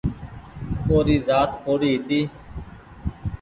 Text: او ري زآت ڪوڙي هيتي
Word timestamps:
او 0.87 0.97
ري 1.05 1.15
زآت 1.27 1.51
ڪوڙي 1.65 1.89
هيتي 1.93 2.21